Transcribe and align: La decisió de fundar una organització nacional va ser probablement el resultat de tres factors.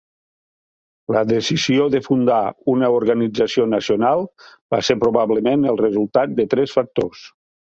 La 1.15 1.21
decisió 1.31 1.83
de 1.95 2.01
fundar 2.07 2.39
una 2.73 2.89
organització 3.01 3.67
nacional 3.75 4.25
va 4.77 4.81
ser 4.89 4.99
probablement 5.07 5.69
el 5.75 5.81
resultat 5.87 6.35
de 6.41 6.49
tres 6.57 6.75
factors. 6.81 7.25